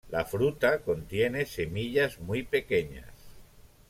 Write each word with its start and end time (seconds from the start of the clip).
La 0.09 0.25
fruta 0.25 0.81
contiene 0.81 1.45
semillas 1.45 2.17
muy 2.21 2.41
pequeñas. 2.41 3.13